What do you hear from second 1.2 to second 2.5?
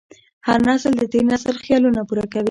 نسل خیالونه پوره کوي.